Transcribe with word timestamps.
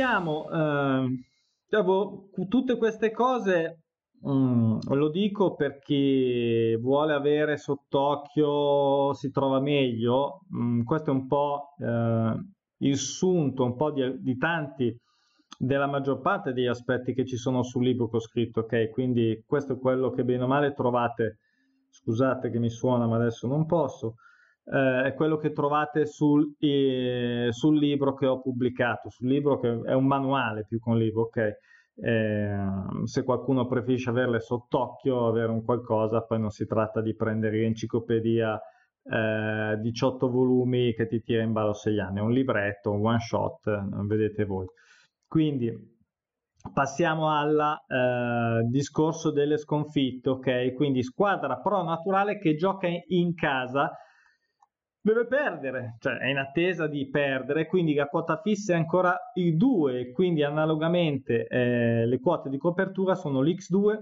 passiamo, 0.00 0.48
eh, 0.50 2.48
tutte 2.48 2.76
queste 2.78 3.10
cose 3.10 3.82
mm, 4.26 4.78
lo 4.88 5.10
dico 5.10 5.54
per 5.54 5.78
chi 5.78 6.74
vuole 6.76 7.12
avere 7.12 7.58
sott'occhio, 7.58 9.12
si 9.12 9.30
trova 9.30 9.60
meglio, 9.60 10.40
mm, 10.56 10.82
questo 10.84 11.10
è 11.10 11.12
un 11.12 11.26
po' 11.26 11.74
eh, 11.78 12.34
il 12.78 12.96
sunto, 12.96 13.64
un 13.64 13.76
po' 13.76 13.90
di, 13.90 14.22
di 14.22 14.38
tanti 14.38 14.96
della 15.58 15.86
maggior 15.86 16.20
parte 16.20 16.54
degli 16.54 16.66
aspetti 16.66 17.12
che 17.12 17.26
ci 17.26 17.36
sono 17.36 17.62
sul 17.62 17.84
libro 17.84 18.08
che 18.08 18.16
ho 18.16 18.20
scritto, 18.20 18.60
ok? 18.60 18.88
Quindi 18.88 19.44
questo 19.46 19.74
è 19.74 19.78
quello 19.78 20.08
che 20.08 20.24
bene 20.24 20.44
o 20.44 20.46
male 20.46 20.72
trovate, 20.72 21.40
scusate 21.90 22.50
che 22.50 22.58
mi 22.58 22.70
suona 22.70 23.06
ma 23.06 23.16
adesso 23.16 23.46
non 23.46 23.66
posso, 23.66 24.14
eh, 24.72 25.02
è 25.06 25.14
quello 25.14 25.36
che 25.36 25.50
trovate 25.52 26.06
sul, 26.06 26.54
eh, 26.60 27.48
sul, 27.50 27.76
libro 27.76 28.14
che 28.14 28.26
ho 28.26 28.40
pubblicato, 28.40 29.10
sul 29.10 29.28
libro 29.28 29.58
che 29.58 29.80
è 29.84 29.94
un 29.94 30.06
manuale 30.06 30.64
più 30.64 30.80
che 30.80 30.88
un 30.88 30.98
libro, 30.98 31.22
ok? 31.22 31.52
Eh, 32.02 32.56
se 33.04 33.24
qualcuno 33.24 33.66
preferisce 33.66 34.10
averle 34.10 34.38
sott'occhio, 34.38 35.26
avere 35.26 35.50
un 35.50 35.64
qualcosa, 35.64 36.22
poi 36.22 36.38
non 36.38 36.50
si 36.50 36.66
tratta 36.66 37.00
di 37.00 37.14
prendere 37.16 37.58
l'enciclopedia 37.58 38.60
18 39.02 40.26
eh, 40.26 40.30
volumi 40.30 40.94
che 40.94 41.08
ti 41.08 41.20
tira 41.20 41.42
in 41.42 41.52
ballo 41.52 41.72
6 41.72 41.98
anni, 41.98 42.18
è 42.18 42.22
un 42.22 42.30
libretto, 42.30 42.92
un 42.92 43.04
one 43.04 43.18
shot, 43.18 43.68
vedete 44.06 44.44
voi. 44.44 44.66
Quindi 45.26 45.98
passiamo 46.72 47.28
al 47.28 47.58
eh, 47.88 48.68
discorso 48.68 49.32
delle 49.32 49.56
sconfitte, 49.56 50.30
ok? 50.30 50.74
Quindi 50.74 51.02
squadra 51.02 51.58
pro 51.58 51.82
naturale 51.82 52.38
che 52.38 52.54
gioca 52.54 52.86
in 53.08 53.34
casa 53.34 53.90
deve 55.02 55.26
perdere, 55.26 55.96
cioè 55.98 56.16
è 56.18 56.28
in 56.28 56.36
attesa 56.36 56.86
di 56.86 57.08
perdere, 57.08 57.66
quindi 57.66 57.94
la 57.94 58.06
quota 58.06 58.40
fissa 58.42 58.74
è 58.74 58.76
ancora 58.76 59.16
il 59.34 59.56
2, 59.56 60.12
quindi 60.12 60.42
analogamente 60.42 61.46
eh, 61.46 62.06
le 62.06 62.20
quote 62.20 62.50
di 62.50 62.58
copertura 62.58 63.14
sono 63.14 63.40
l'X2, 63.40 63.98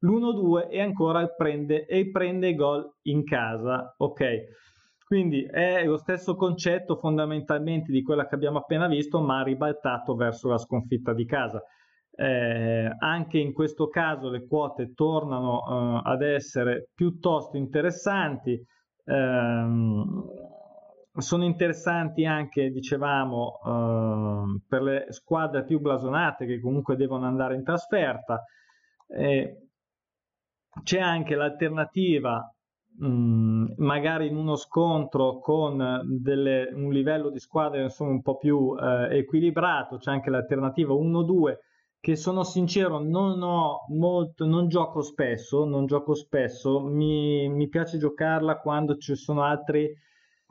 l'1-2 0.00 0.68
e 0.68 0.80
ancora 0.80 1.26
prende, 1.28 1.86
e 1.86 2.10
prende 2.10 2.54
gol 2.54 2.96
in 3.02 3.24
casa, 3.24 3.94
ok? 3.96 4.60
Quindi 5.06 5.44
è 5.44 5.84
lo 5.84 5.98
stesso 5.98 6.34
concetto 6.36 6.96
fondamentalmente 6.96 7.92
di 7.92 8.02
quella 8.02 8.26
che 8.26 8.34
abbiamo 8.34 8.58
appena 8.58 8.88
visto, 8.88 9.20
ma 9.20 9.42
ribaltato 9.42 10.14
verso 10.14 10.48
la 10.48 10.58
sconfitta 10.58 11.12
di 11.12 11.26
casa. 11.26 11.62
Eh, 12.14 12.90
anche 12.98 13.38
in 13.38 13.52
questo 13.52 13.88
caso 13.88 14.28
le 14.30 14.46
quote 14.46 14.92
tornano 14.94 15.60
eh, 15.60 16.00
ad 16.04 16.22
essere 16.22 16.88
piuttosto 16.94 17.56
interessanti. 17.56 18.58
Eh, 19.04 19.66
sono 21.14 21.44
interessanti 21.44 22.24
anche, 22.24 22.70
dicevamo, 22.70 23.60
eh, 23.64 24.60
per 24.66 24.82
le 24.82 25.06
squadre 25.10 25.64
più 25.64 25.80
blasonate 25.80 26.46
che 26.46 26.60
comunque 26.60 26.96
devono 26.96 27.26
andare 27.26 27.54
in 27.54 27.64
trasferta. 27.64 28.44
c'è 30.82 30.98
anche 31.00 31.34
l'alternativa 31.34 32.50
mm, 33.04 33.72
magari 33.76 34.28
in 34.28 34.36
uno 34.36 34.56
scontro 34.56 35.38
con 35.38 36.00
delle, 36.20 36.70
un 36.72 36.90
livello 36.92 37.30
di 37.30 37.38
squadra 37.38 37.82
insomma, 37.82 38.10
un 38.12 38.22
po' 38.22 38.38
più 38.38 38.74
eh, 38.78 39.18
equilibrato, 39.18 39.98
c'è 39.98 40.10
anche 40.10 40.30
l'alternativa 40.30 40.94
1-2 40.94 41.56
che 42.02 42.16
sono 42.16 42.42
sincero 42.42 42.98
non 42.98 43.40
ho 43.42 43.86
molto, 43.90 44.44
non 44.44 44.66
gioco 44.66 45.02
spesso, 45.02 45.64
non 45.64 45.86
gioco 45.86 46.14
spesso, 46.14 46.80
mi, 46.80 47.48
mi 47.48 47.68
piace 47.68 47.96
giocarla 47.96 48.58
quando 48.58 48.96
ci 48.96 49.14
sono 49.14 49.44
altri 49.44 49.88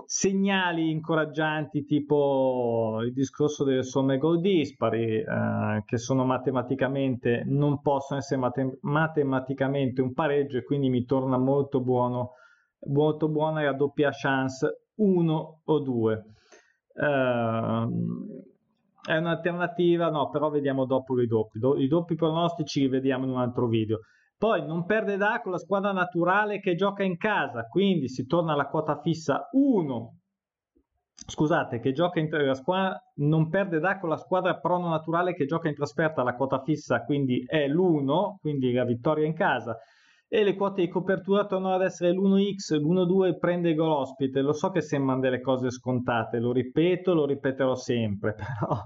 segnali 0.05 0.89
incoraggianti 0.91 1.83
tipo 1.83 2.99
il 3.01 3.11
discorso 3.11 3.65
delle 3.65 3.83
somme 3.83 4.17
gol 4.17 4.39
dispari 4.39 5.17
eh, 5.19 5.83
che 5.85 5.97
sono 5.97 6.23
matematicamente 6.23 7.43
non 7.45 7.81
possono 7.81 8.19
essere 8.21 8.39
mate- 8.39 8.77
matematicamente 8.81 10.01
un 10.01 10.13
pareggio 10.13 10.57
e 10.57 10.63
quindi 10.63 10.89
mi 10.89 11.03
torna 11.03 11.37
molto 11.37 11.81
buono 11.81 12.31
molto 12.87 13.27
buona 13.27 13.61
la 13.61 13.73
doppia 13.73 14.09
chance 14.11 14.85
1 14.95 15.61
o 15.65 15.79
2 15.79 16.25
eh, 16.95 17.87
è 19.03 19.15
un'alternativa 19.17 20.09
no 20.09 20.29
però 20.29 20.49
vediamo 20.49 20.85
dopo 20.85 21.19
i 21.19 21.27
doppi 21.27 21.59
i 21.77 21.87
doppi 21.87 22.15
pronostici 22.15 22.81
li 22.81 22.87
vediamo 22.87 23.25
in 23.25 23.31
un 23.31 23.39
altro 23.39 23.67
video 23.67 23.99
poi 24.41 24.65
non 24.65 24.87
perde 24.87 25.17
da 25.17 25.39
con 25.39 25.51
la 25.51 25.59
squadra 25.59 25.91
naturale 25.91 26.59
che 26.59 26.73
gioca 26.73 27.03
in 27.03 27.15
casa, 27.15 27.67
quindi 27.67 28.09
si 28.09 28.25
torna 28.25 28.53
alla 28.53 28.69
quota 28.69 28.99
fissa 28.99 29.47
1. 29.51 30.15
Scusate, 31.27 31.79
che 31.79 31.91
gioca 31.91 32.19
in 32.19 32.27
la 32.31 32.55
squadra 32.55 32.99
non 33.17 33.49
perde 33.49 33.77
da 33.77 33.99
con 33.99 34.09
la 34.09 34.17
squadra 34.17 34.57
prono 34.57 34.89
naturale 34.89 35.35
che 35.35 35.45
gioca 35.45 35.67
in 35.67 35.75
trasferta 35.75 36.21
alla 36.21 36.33
quota 36.33 36.63
fissa, 36.63 37.03
quindi 37.03 37.43
è 37.45 37.67
l'1, 37.67 38.37
quindi 38.39 38.73
la 38.73 38.83
vittoria 38.83 39.27
in 39.27 39.35
casa. 39.35 39.77
E 40.33 40.45
le 40.45 40.55
quote 40.55 40.79
di 40.79 40.87
copertura 40.87 41.45
tornano 41.45 41.75
ad 41.75 41.81
essere 41.81 42.13
l'1x, 42.13 42.79
l'1-2 42.79 43.37
prende 43.37 43.75
gol 43.75 43.89
ospite. 43.89 44.39
Lo 44.39 44.53
so 44.53 44.71
che 44.71 44.79
sembrano 44.79 45.19
delle 45.19 45.41
cose 45.41 45.69
scontate, 45.69 46.39
lo 46.39 46.53
ripeto, 46.53 47.13
lo 47.13 47.25
ripeterò 47.25 47.75
sempre, 47.75 48.35
però 48.39 48.81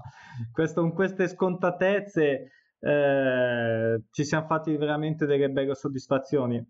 questo, 0.50 0.80
con 0.80 0.92
queste 0.92 1.28
scontatezze 1.28 2.50
eh, 2.80 4.02
ci 4.10 4.24
siamo 4.24 4.46
fatti 4.46 4.76
veramente 4.76 5.24
delle 5.24 5.48
belle 5.48 5.76
soddisfazioni. 5.76 6.60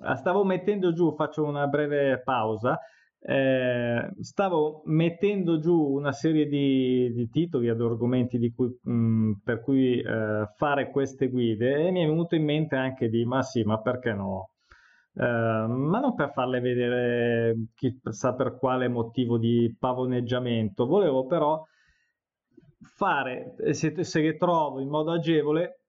Ah, 0.00 0.16
stavo 0.16 0.42
mettendo 0.42 0.94
giù, 0.94 1.14
faccio 1.14 1.44
una 1.44 1.66
breve 1.66 2.22
pausa. 2.22 2.80
Eh, 3.24 4.10
stavo 4.18 4.82
mettendo 4.86 5.60
giù 5.60 5.78
una 5.78 6.10
serie 6.10 6.46
di, 6.46 7.12
di 7.12 7.28
titoli 7.28 7.68
ad 7.68 7.80
argomenti 7.80 8.36
cui, 8.52 8.66
mh, 8.82 8.92
mm, 8.92 9.32
per 9.44 9.60
cui 9.60 10.00
eh, 10.00 10.46
fare 10.56 10.90
queste 10.90 11.28
guide 11.28 11.86
e 11.86 11.90
mi 11.92 12.02
è 12.02 12.06
venuto 12.06 12.34
in 12.34 12.44
mente 12.44 12.74
anche 12.74 13.08
di 13.08 13.24
ma 13.24 13.42
sì, 13.42 13.62
ma 13.62 13.80
perché 13.80 14.12
no? 14.12 14.50
Eh, 15.14 15.22
ma 15.22 16.00
non 16.00 16.14
per 16.14 16.32
farle 16.32 16.60
vedere 16.60 17.54
chissà 17.74 18.34
per 18.34 18.56
quale 18.58 18.88
motivo 18.88 19.38
di 19.38 19.72
pavoneggiamento, 19.78 20.86
volevo 20.86 21.24
però 21.26 21.62
fare, 22.96 23.54
se, 23.72 24.02
se 24.02 24.20
le 24.20 24.36
trovo 24.36 24.80
in 24.80 24.88
modo 24.88 25.12
agevole, 25.12 25.82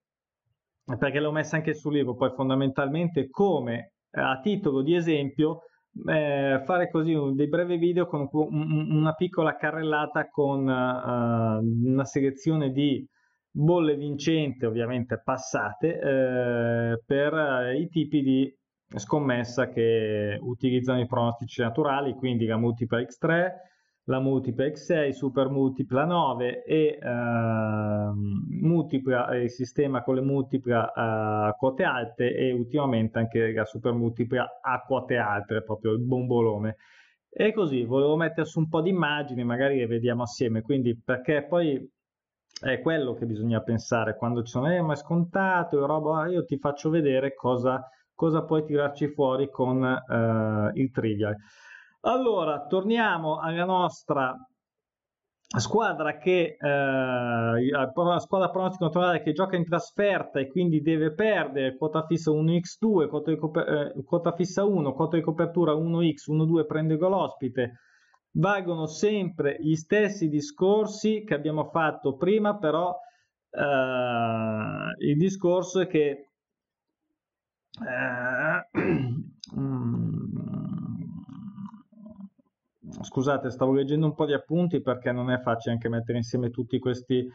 perché 0.98 1.18
l'ho 1.18 1.32
messa 1.32 1.56
anche 1.56 1.74
sul 1.74 1.94
libro, 1.94 2.14
poi 2.14 2.30
fondamentalmente 2.30 3.28
come 3.28 3.94
a 4.12 4.38
titolo 4.40 4.82
di 4.82 4.94
esempio 4.94 5.62
eh, 6.06 6.62
fare 6.64 6.90
così 6.90 7.12
un, 7.14 7.34
dei 7.34 7.48
brevi 7.48 7.76
video 7.76 8.06
con 8.06 8.28
un, 8.30 8.90
una 8.90 9.14
piccola 9.14 9.56
carrellata 9.56 10.28
con 10.28 10.60
uh, 10.66 11.88
una 11.88 12.04
selezione 12.04 12.70
di 12.70 13.06
bolle 13.50 13.94
vincente, 13.96 14.66
ovviamente 14.66 15.20
passate, 15.22 16.00
eh, 16.00 17.02
per 17.06 17.32
uh, 17.32 17.78
i 17.78 17.88
tipi 17.88 18.22
di 18.22 18.52
scommessa 18.96 19.68
che 19.68 20.36
utilizzano 20.40 21.00
i 21.00 21.06
pronostici 21.06 21.62
naturali, 21.62 22.14
quindi 22.14 22.46
la 22.46 22.56
multipla 22.56 22.98
X3, 22.98 23.50
la 24.04 24.20
multipla 24.20 24.66
X6, 24.66 25.10
super 25.10 25.48
multipla 25.48 26.04
9 26.04 26.64
e 26.64 26.98
uh, 27.00 28.12
multipla 28.60 29.34
il 29.36 29.50
sistema 29.50 30.02
con 30.02 30.16
le 30.16 30.20
multipla 30.20 30.92
uh, 30.94 31.56
quote 31.56 31.84
alte 31.84 32.34
e 32.34 32.52
ultimamente 32.52 33.18
anche 33.18 33.52
la 33.52 33.64
super 33.64 33.92
multipla 33.92 34.60
a 34.60 34.82
quote 34.82 35.16
alte, 35.16 35.62
proprio 35.62 35.92
il 35.92 36.00
bombolone. 36.00 36.76
E 37.30 37.52
così 37.52 37.84
volevo 37.84 38.16
mettere 38.16 38.46
su 38.46 38.58
un 38.58 38.68
po' 38.68 38.80
di 38.80 38.90
immagini, 38.90 39.42
magari 39.42 39.78
le 39.78 39.86
vediamo 39.86 40.22
assieme, 40.22 40.60
quindi 40.60 41.00
perché 41.02 41.44
poi 41.48 41.90
è 42.60 42.80
quello 42.80 43.14
che 43.14 43.26
bisogna 43.26 43.60
pensare 43.62 44.16
quando 44.16 44.42
ci 44.42 44.52
sono, 44.52 44.72
eh, 44.72 44.80
ma 44.82 44.92
è 44.92 44.96
scontato, 44.96 45.84
roba, 45.86 46.26
io 46.28 46.44
ti 46.44 46.58
faccio 46.58 46.90
vedere 46.90 47.34
cosa, 47.34 47.88
cosa 48.14 48.44
puoi 48.44 48.64
tirarci 48.64 49.08
fuori 49.08 49.50
con 49.50 49.82
uh, 49.82 50.78
il 50.78 50.90
trivial. 50.92 51.34
Allora, 52.06 52.66
torniamo 52.66 53.38
alla 53.38 53.64
nostra 53.64 54.36
squadra 55.56 56.18
che 56.18 56.58
eh, 56.60 57.70
squadra 58.18 58.50
pronostico 58.50 58.84
naturale 58.84 59.22
che 59.22 59.32
gioca 59.32 59.56
in 59.56 59.64
trasferta 59.64 60.38
e 60.38 60.48
quindi 60.48 60.82
deve 60.82 61.14
perdere 61.14 61.76
quota 61.76 62.04
fissa 62.04 62.30
1x2 62.30 63.08
quota, 63.08 63.34
coper- 63.36 63.68
eh, 63.68 64.02
quota 64.04 64.34
fissa 64.34 64.64
1 64.64 64.92
quota 64.92 65.16
di 65.16 65.22
copertura 65.22 65.72
1x 65.72 66.30
1-2 66.30 66.66
prende 66.66 66.96
gol 66.98 67.14
ospite. 67.14 67.80
Valgono 68.32 68.86
sempre 68.86 69.56
gli 69.60 69.74
stessi 69.74 70.28
discorsi 70.28 71.24
che 71.24 71.34
abbiamo 71.34 71.70
fatto 71.70 72.16
prima 72.16 72.58
però 72.58 72.94
eh, 73.50 75.06
il 75.06 75.16
discorso 75.16 75.80
è 75.80 75.86
che 75.86 76.28
eh, 77.80 78.68
scusate, 83.00 83.50
stavo 83.50 83.72
leggendo 83.72 84.06
un 84.06 84.14
po' 84.14 84.26
di 84.26 84.32
appunti 84.32 84.80
perché 84.80 85.12
non 85.12 85.30
è 85.30 85.38
facile 85.40 85.74
anche 85.74 85.88
mettere 85.88 86.18
insieme 86.18 86.50
tutti 86.50 86.78
questi 86.78 87.26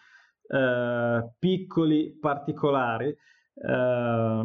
eh, 0.47 1.29
piccoli 1.37 2.17
particolari. 2.19 3.07
Eh, 3.07 4.43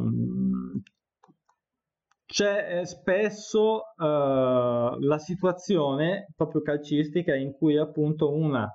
c'è 2.27 2.85
spesso 2.85 3.83
eh, 3.97 4.97
la 4.99 5.19
situazione 5.19 6.33
proprio 6.35 6.63
calcistica 6.63 7.35
in 7.35 7.53
cui 7.53 7.77
appunto 7.77 8.35
una 8.35 8.69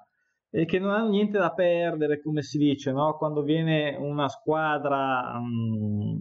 e 0.52 0.66
che 0.66 0.80
non 0.80 0.92
hanno 0.92 1.10
niente 1.10 1.38
da 1.38 1.54
perdere, 1.54 2.22
come 2.22 2.42
si 2.42 2.58
dice, 2.58 2.92
no? 2.92 3.16
quando 3.18 3.44
viene 3.44 3.96
una 3.98 4.28
squadra 4.30 5.38
um, 5.38 6.20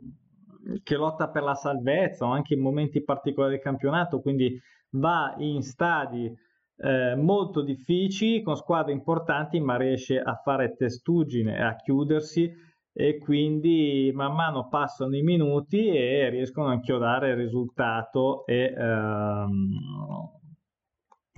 che 0.82 0.96
lotta 0.96 1.28
per 1.28 1.42
la 1.42 1.54
salvezza 1.54 2.26
o 2.26 2.30
anche 2.30 2.54
in 2.54 2.60
momenti 2.60 3.02
particolari 3.02 3.54
del 3.54 3.62
campionato, 3.62 4.20
quindi 4.20 4.60
va 4.90 5.34
in 5.38 5.62
stadi 5.62 6.32
eh, 6.80 7.14
molto 7.16 7.62
difficili 7.62 8.42
con 8.42 8.56
squadre 8.56 8.92
importanti, 8.92 9.60
ma 9.60 9.76
riesce 9.76 10.18
a 10.20 10.34
fare 10.34 10.76
testuggine, 10.76 11.62
a 11.62 11.76
chiudersi 11.76 12.66
e 12.92 13.18
quindi 13.18 14.10
man 14.14 14.34
mano 14.34 14.68
passano 14.68 15.16
i 15.16 15.22
minuti 15.22 15.88
e 15.88 16.28
riescono 16.30 16.68
a 16.68 16.74
inchiodare 16.74 17.30
il 17.30 17.36
risultato 17.36 18.44
e 18.46 18.74
ehm, 18.76 19.70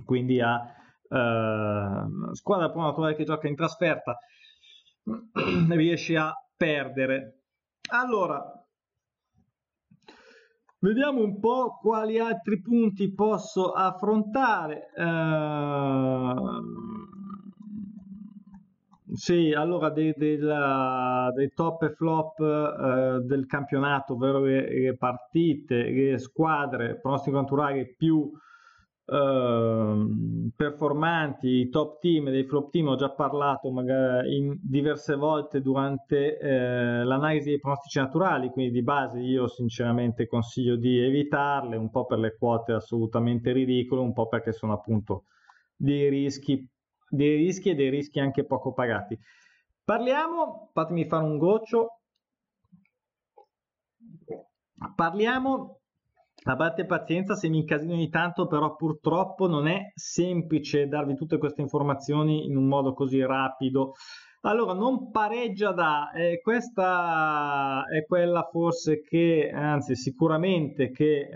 quindi 0.03 0.41
a 0.41 0.59
eh, 1.07 2.05
squadra 2.33 2.71
naturale 2.73 3.15
che 3.15 3.25
gioca 3.25 3.47
in 3.47 3.55
trasferta 3.55 4.17
riesce 5.69 6.17
a 6.17 6.33
perdere. 6.55 7.41
Allora, 7.91 8.60
Vediamo 10.83 11.21
un 11.21 11.39
po' 11.39 11.77
quali 11.79 12.17
altri 12.17 12.59
punti 12.59 13.13
posso 13.13 13.71
affrontare. 13.71 14.89
Uh, 14.95 16.33
sì, 19.13 19.53
allora 19.53 19.91
dei, 19.91 20.11
dei, 20.17 20.39
dei, 20.39 21.51
top 21.53 21.83
e 21.83 21.91
flop 21.91 22.39
uh, 22.39 23.19
del 23.23 23.45
campionato, 23.45 24.13
ovvero 24.13 24.39
le, 24.39 24.67
le, 24.67 24.97
partite, 24.97 25.83
le 25.83 26.17
squadre, 26.17 26.99
pronostico 26.99 27.39
naturali 27.39 27.93
più 27.95 28.31
Ehm, 29.05 30.51
performanti, 30.55 31.47
i 31.47 31.69
top 31.69 31.99
team 31.99 32.29
dei 32.29 32.45
flop 32.45 32.71
team, 32.71 32.87
ho 32.87 32.95
già 32.95 33.09
parlato 33.11 33.69
magari 33.71 34.37
in 34.37 34.57
diverse 34.61 35.15
volte 35.15 35.61
durante 35.61 36.37
eh, 36.37 37.03
l'analisi 37.03 37.49
dei 37.49 37.59
pronostici 37.59 37.99
naturali, 37.99 38.49
quindi 38.49 38.71
di 38.71 38.83
base 38.83 39.19
io 39.19 39.47
sinceramente 39.47 40.27
consiglio 40.27 40.75
di 40.77 40.99
evitarle, 40.99 41.75
un 41.75 41.89
po' 41.89 42.05
per 42.05 42.19
le 42.19 42.35
quote 42.37 42.73
assolutamente 42.73 43.51
ridicole, 43.51 44.01
un 44.01 44.13
po' 44.13 44.27
perché 44.27 44.53
sono 44.53 44.73
appunto 44.73 45.25
dei 45.75 46.07
rischi, 46.09 46.65
dei 47.09 47.35
rischi 47.35 47.69
e 47.71 47.75
dei 47.75 47.89
rischi 47.89 48.19
anche 48.19 48.45
poco 48.45 48.71
pagati. 48.71 49.17
Parliamo, 49.83 50.69
fatemi 50.71 51.05
fare 51.05 51.25
un 51.25 51.37
goccio, 51.37 51.99
parliamo 54.95 55.80
Abbatte 56.43 56.85
pazienza 56.85 57.35
se 57.35 57.49
mi 57.49 57.59
incasino 57.59 57.93
ogni 57.93 58.09
tanto, 58.09 58.47
però 58.47 58.75
purtroppo 58.75 59.47
non 59.47 59.67
è 59.67 59.91
semplice 59.93 60.87
darvi 60.87 61.13
tutte 61.13 61.37
queste 61.37 61.61
informazioni 61.61 62.45
in 62.45 62.57
un 62.57 62.67
modo 62.67 62.93
così 62.93 63.23
rapido. 63.23 63.93
Allora, 64.43 64.73
non 64.73 65.11
pareggia 65.11 65.71
da, 65.71 66.09
eh, 66.11 66.41
questa 66.41 67.85
è 67.85 68.03
quella 68.07 68.49
forse 68.51 69.01
che, 69.01 69.51
anzi 69.53 69.95
sicuramente 69.95 70.89
che, 70.89 71.29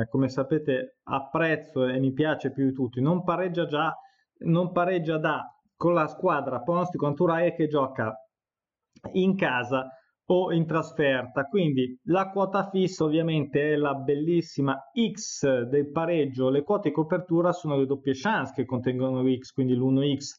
eh, 0.00 0.08
come 0.08 0.30
sapete, 0.30 0.96
apprezzo 1.02 1.86
e 1.86 1.98
mi 1.98 2.14
piace 2.14 2.50
più 2.50 2.64
di 2.64 2.72
tutti, 2.72 3.02
non 3.02 3.22
pareggia 3.22 3.66
già, 3.66 3.94
non 4.46 4.72
pareggia 4.72 5.18
da 5.18 5.44
con 5.76 5.92
la 5.92 6.06
squadra 6.08 6.60
pronostico 6.62 7.06
Anturae 7.06 7.54
che 7.54 7.66
gioca 7.68 8.14
in 9.12 9.36
casa 9.36 9.88
o 10.30 10.52
in 10.52 10.66
trasferta. 10.66 11.44
Quindi 11.44 11.98
la 12.04 12.30
quota 12.30 12.68
fissa 12.68 13.04
ovviamente 13.04 13.72
è 13.72 13.76
la 13.76 13.94
bellissima 13.94 14.90
X 14.92 15.62
del 15.62 15.90
pareggio, 15.90 16.50
le 16.50 16.62
quote 16.62 16.88
di 16.88 16.94
copertura 16.94 17.52
sono 17.52 17.76
le 17.76 17.86
doppie 17.86 18.14
chance 18.14 18.52
che 18.54 18.64
contengono 18.64 19.22
l'X, 19.22 19.52
quindi 19.52 19.74
l'1X 19.74 20.36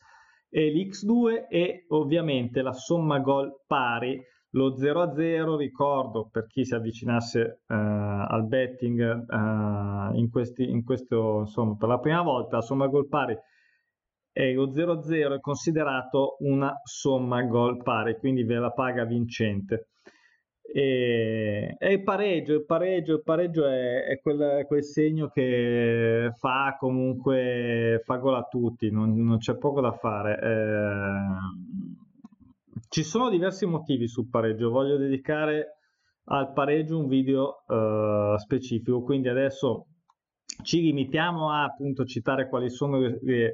e 0.50 0.72
l'X2 0.72 1.48
e 1.50 1.86
ovviamente 1.90 2.62
la 2.62 2.74
somma 2.74 3.20
gol 3.20 3.62
pari. 3.66 4.22
Lo 4.54 4.76
0-0, 4.76 5.58
ricordo 5.58 6.28
per 6.32 6.48
chi 6.48 6.66
si 6.66 6.74
avvicinasse 6.74 7.62
uh, 7.68 7.74
al 7.76 8.48
betting 8.48 9.00
uh, 9.28 10.16
in, 10.18 10.28
questi, 10.32 10.68
in 10.68 10.84
questo, 10.84 11.42
insomma, 11.42 11.76
per 11.76 11.88
la 11.88 12.00
prima 12.00 12.24
volta, 12.24 12.56
la 12.56 12.64
somma 12.64 12.88
gol 12.88 13.08
pari 13.08 13.38
e 14.32 14.54
lo 14.54 14.72
0-0 14.72 15.36
è 15.36 15.40
considerato 15.40 16.38
una 16.40 16.74
somma 16.84 17.42
gol 17.44 17.82
pari, 17.82 18.18
quindi 18.18 18.44
ve 18.44 18.56
la 18.56 18.72
paga 18.72 19.06
vincente. 19.06 19.90
E, 20.72 21.76
e 21.80 21.94
il 21.94 22.04
pareggio, 22.04 22.54
il 22.54 22.66
pareggio, 22.66 23.14
il 23.16 23.24
pareggio 23.24 23.66
è, 23.66 24.04
è 24.04 24.20
quel, 24.22 24.66
quel, 24.68 24.84
segno 24.84 25.30
che 25.30 26.32
fa 26.38 26.76
comunque 26.80 28.02
fa 28.06 28.18
gol 28.18 28.36
a 28.36 28.44
tutti, 28.44 28.92
non, 28.92 29.16
non 29.16 29.40
c'è 29.40 29.58
poco 29.58 29.82
da 29.82 29.92
fare. 29.94 30.40
Eh, 30.40 31.28
ci 32.90 33.04
sono 33.04 33.30
diversi 33.30 33.66
motivi 33.66 34.08
sul 34.08 34.30
pareggio, 34.30 34.70
voglio 34.70 34.98
dedicare 34.98 35.78
al 36.26 36.54
pareggio 36.54 37.00
un 37.00 37.08
video 37.08 37.64
eh, 37.68 38.36
specifico, 38.38 39.02
quindi 39.02 39.28
adesso 39.28 39.88
ci 40.62 40.82
limitiamo 40.82 41.52
a 41.52 41.64
appunto 41.64 42.06
citare 42.06 42.48
quali 42.48 42.70
sono 42.70 43.00
le, 43.00 43.20
le 43.22 43.54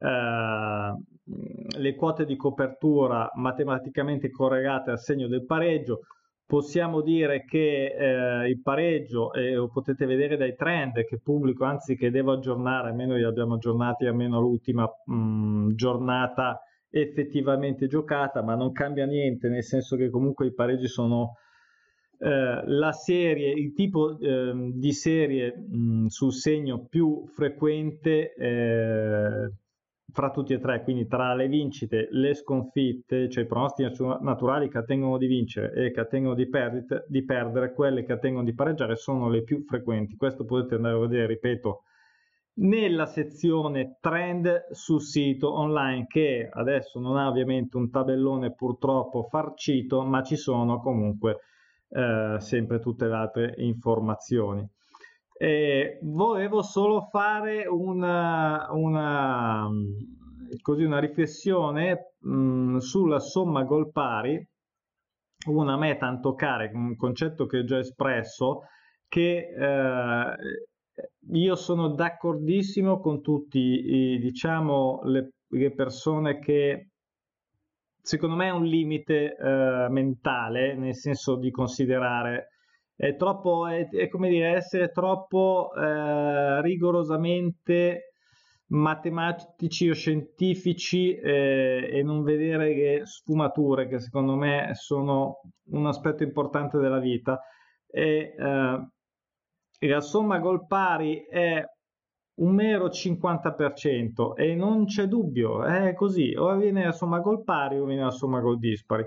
le 0.00 1.94
quote 1.96 2.24
di 2.24 2.36
copertura 2.36 3.30
matematicamente 3.34 4.30
correlate 4.30 4.90
al 4.90 5.00
segno 5.00 5.26
del 5.26 5.44
pareggio. 5.44 6.00
Possiamo 6.46 7.02
dire 7.02 7.44
che 7.44 7.94
eh, 7.94 8.48
il 8.48 8.62
pareggio, 8.62 9.34
e 9.34 9.52
lo 9.52 9.68
potete 9.68 10.06
vedere 10.06 10.38
dai 10.38 10.54
trend 10.56 11.04
che 11.04 11.20
pubblico, 11.22 11.64
anzi 11.64 11.94
che 11.94 12.10
devo 12.10 12.32
aggiornare, 12.32 12.88
almeno 12.88 13.16
li 13.16 13.24
abbiamo 13.24 13.54
aggiornati 13.54 14.06
almeno 14.06 14.40
l'ultima 14.40 14.88
mh, 15.04 15.14
mm, 15.14 15.70
giornata 15.72 16.62
effettivamente 16.88 17.86
giocata, 17.86 18.42
ma 18.42 18.54
non 18.54 18.72
cambia 18.72 19.04
niente, 19.04 19.50
nel 19.50 19.62
senso 19.62 19.94
che 19.96 20.08
comunque 20.08 20.46
i 20.46 20.54
pareggi 20.54 20.88
sono 20.88 21.34
eh, 22.18 22.62
la 22.64 22.92
serie, 22.92 23.52
il 23.52 23.74
tipo 23.74 24.18
eh, 24.18 24.72
di 24.72 24.92
serie 24.92 25.54
mh, 25.54 26.06
sul 26.06 26.32
segno 26.32 26.86
più 26.88 27.26
frequente 27.26 28.32
eh, 28.32 29.52
fra 30.10 30.30
tutti 30.30 30.52
e 30.52 30.58
tre, 30.58 30.82
quindi 30.82 31.06
tra 31.06 31.34
le 31.34 31.48
vincite, 31.48 32.08
le 32.10 32.34
sconfitte, 32.34 33.28
cioè 33.28 33.44
i 33.44 33.46
pronostici 33.46 34.02
naturali 34.20 34.68
che 34.68 34.78
attengono 34.78 35.18
di 35.18 35.26
vincere 35.26 35.72
e 35.72 35.90
che 35.90 36.00
attengono 36.00 36.34
di, 36.34 36.48
perdite, 36.48 37.04
di 37.08 37.24
perdere, 37.24 37.72
quelle 37.74 38.04
che 38.04 38.12
attengono 38.12 38.44
di 38.44 38.54
pareggiare 38.54 38.96
sono 38.96 39.28
le 39.28 39.42
più 39.42 39.64
frequenti. 39.64 40.16
Questo 40.16 40.44
potete 40.44 40.76
andare 40.76 40.94
a 40.96 40.98
vedere, 40.98 41.26
ripeto, 41.26 41.82
nella 42.60 43.06
sezione 43.06 43.98
trend 44.00 44.68
sul 44.70 45.00
sito 45.00 45.52
online 45.56 46.06
che 46.06 46.48
adesso 46.50 46.98
non 46.98 47.16
ha 47.16 47.28
ovviamente 47.28 47.76
un 47.76 47.90
tabellone 47.90 48.52
purtroppo 48.52 49.24
farcito, 49.24 50.02
ma 50.02 50.22
ci 50.22 50.36
sono 50.36 50.80
comunque 50.80 51.40
eh, 51.90 52.36
sempre 52.38 52.80
tutte 52.80 53.06
le 53.06 53.14
altre 53.14 53.54
informazioni. 53.58 54.66
Eh, 55.40 56.00
volevo 56.02 56.62
solo 56.62 57.02
fare 57.12 57.64
una, 57.68 58.66
una, 58.72 59.68
così 60.60 60.82
una 60.82 60.98
riflessione 60.98 62.14
mh, 62.18 62.32
mm, 62.32 62.76
sulla 62.78 63.20
somma 63.20 63.62
gol 63.62 63.92
pari, 63.92 64.44
una 65.46 65.76
meta 65.76 66.08
a 66.08 66.18
toccare, 66.18 66.72
un 66.74 66.96
concetto 66.96 67.46
che 67.46 67.58
ho 67.58 67.64
già 67.64 67.78
espresso, 67.78 68.62
che 69.06 69.54
eh, 69.56 70.36
io 71.30 71.54
sono 71.54 71.94
d'accordissimo 71.94 72.98
con 72.98 73.22
tutti 73.22 73.58
i, 73.60 74.18
diciamo, 74.18 75.02
le, 75.04 75.34
le, 75.50 75.72
persone 75.72 76.40
che 76.40 76.88
secondo 78.02 78.34
me 78.34 78.46
è 78.48 78.50
un 78.50 78.64
limite 78.64 79.36
eh, 79.36 79.86
mentale, 79.88 80.74
nel 80.74 80.96
senso 80.96 81.36
di 81.36 81.52
considerare 81.52 82.48
è 82.98 83.14
troppo, 83.14 83.68
è, 83.68 83.88
è 83.90 84.08
come 84.08 84.28
dire, 84.28 84.56
essere 84.56 84.90
troppo 84.90 85.70
eh, 85.72 86.60
rigorosamente 86.62 88.14
matematici 88.70 89.88
o 89.88 89.94
scientifici 89.94 91.14
eh, 91.14 91.88
e 91.92 92.02
non 92.02 92.24
vedere 92.24 92.74
le 92.74 93.06
sfumature 93.06 93.86
che 93.86 94.00
secondo 94.00 94.34
me 94.34 94.70
sono 94.74 95.42
un 95.70 95.86
aspetto 95.86 96.24
importante 96.24 96.78
della 96.78 96.98
vita. 96.98 97.40
E 97.86 98.34
eh, 98.36 98.88
la 99.86 100.00
somma 100.00 100.40
gol 100.40 100.66
pari 100.66 101.24
è 101.30 101.64
un 102.40 102.52
mero 102.52 102.88
50% 102.88 104.34
e 104.34 104.56
non 104.56 104.86
c'è 104.86 105.06
dubbio, 105.06 105.62
è 105.62 105.94
così, 105.94 106.34
o 106.36 106.56
viene 106.56 106.84
la 106.84 106.92
somma 106.92 107.20
gol 107.20 107.44
pari 107.44 107.78
o 107.78 107.84
viene 107.84 108.02
la 108.02 108.10
somma 108.10 108.40
gol 108.40 108.58
dispari, 108.58 109.04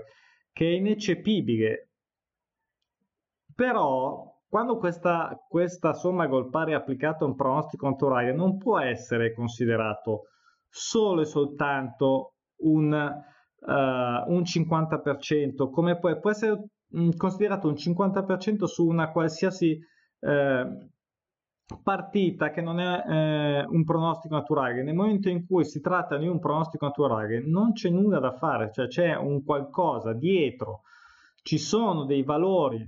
che 0.50 0.64
è 0.64 0.70
ineccepibile 0.76 1.91
però 3.54 4.30
quando 4.48 4.76
questa, 4.76 5.38
questa 5.48 5.94
somma 5.94 6.26
gol 6.26 6.50
pari 6.50 6.72
è 6.72 6.74
applicata 6.74 7.24
a 7.24 7.28
un 7.28 7.34
pronostico 7.34 7.86
antorario 7.86 8.34
non 8.34 8.58
può 8.58 8.78
essere 8.78 9.32
considerato 9.32 10.24
solo 10.68 11.22
e 11.22 11.24
soltanto 11.24 12.34
un, 12.62 12.92
uh, 12.92 14.32
un 14.32 14.42
50%, 14.42 15.70
come 15.70 15.98
può, 15.98 16.18
può 16.18 16.30
essere 16.30 16.64
mm, 16.96 17.10
considerato 17.16 17.68
un 17.68 17.74
50% 17.74 18.64
su 18.64 18.86
una 18.86 19.10
qualsiasi 19.10 19.78
uh, 20.20 20.90
partita 21.82 22.50
che 22.50 22.60
non 22.60 22.80
è 22.80 23.04
eh, 23.06 23.64
un 23.64 23.84
pronostico 23.84 24.34
naturale, 24.34 24.82
nel 24.82 24.94
momento 24.94 25.28
in 25.28 25.46
cui 25.46 25.64
si 25.64 25.80
tratta 25.80 26.16
di 26.18 26.26
un 26.26 26.38
pronostico 26.38 26.84
naturale 26.86 27.42
non 27.46 27.72
c'è 27.72 27.88
nulla 27.88 28.18
da 28.18 28.32
fare, 28.32 28.70
cioè 28.72 28.88
c'è 28.88 29.14
un 29.16 29.42
qualcosa 29.44 30.12
dietro, 30.12 30.82
ci 31.42 31.58
sono 31.58 32.04
dei 32.04 32.22
valori, 32.22 32.86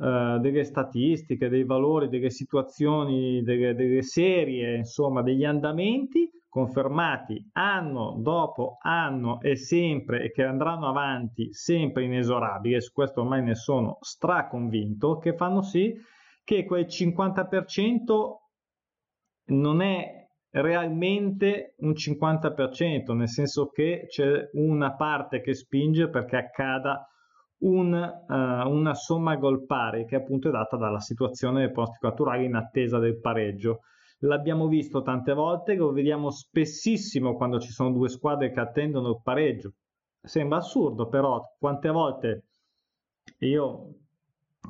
eh, 0.00 0.38
delle 0.40 0.64
statistiche, 0.64 1.48
dei 1.48 1.64
valori, 1.64 2.08
delle 2.08 2.30
situazioni, 2.30 3.42
delle, 3.42 3.74
delle 3.74 4.02
serie, 4.02 4.76
insomma 4.76 5.22
degli 5.22 5.44
andamenti 5.44 6.30
confermati 6.48 7.50
anno 7.52 8.16
dopo 8.18 8.78
anno 8.80 9.40
e 9.40 9.56
sempre 9.56 10.22
e 10.22 10.30
che 10.30 10.44
andranno 10.44 10.88
avanti 10.88 11.52
sempre 11.52 12.04
inesorabili, 12.04 12.80
su 12.80 12.92
questo 12.92 13.20
ormai 13.20 13.42
ne 13.42 13.54
sono 13.54 13.98
straconvinto, 14.00 15.18
che 15.18 15.34
fanno 15.34 15.62
sì 15.62 15.94
che 16.44 16.64
quel 16.64 16.86
50% 16.86 18.36
non 19.46 19.82
è 19.82 20.26
realmente 20.50 21.74
un 21.78 21.90
50%, 21.90 23.14
nel 23.14 23.28
senso 23.28 23.68
che 23.68 24.06
c'è 24.08 24.48
una 24.52 24.94
parte 24.94 25.40
che 25.40 25.54
spinge 25.54 26.08
perché 26.08 26.36
accada 26.36 27.06
un, 27.60 27.92
uh, 27.92 28.68
una 28.70 28.94
somma 28.94 29.36
gol 29.36 29.64
pari 29.66 30.04
che 30.04 30.16
appunto 30.16 30.48
è 30.48 30.52
data 30.52 30.76
dalla 30.76 31.00
situazione 31.00 31.60
del 31.60 31.72
pronostico 31.72 32.08
naturale 32.08 32.44
in 32.44 32.54
attesa 32.54 32.98
del 32.98 33.18
pareggio. 33.18 33.80
L'abbiamo 34.22 34.66
visto 34.66 35.02
tante 35.02 35.32
volte, 35.32 35.74
lo 35.74 35.92
vediamo 35.92 36.30
spessissimo 36.30 37.34
quando 37.36 37.60
ci 37.60 37.70
sono 37.70 37.92
due 37.92 38.08
squadre 38.08 38.50
che 38.50 38.60
attendono 38.60 39.10
il 39.10 39.20
pareggio. 39.22 39.74
Sembra 40.20 40.58
assurdo, 40.58 41.08
però 41.08 41.40
quante 41.58 41.88
volte 41.90 42.44
io 43.38 43.94